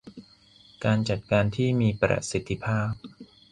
[0.83, 2.91] การจัดการที่มีประสิทธิภาพ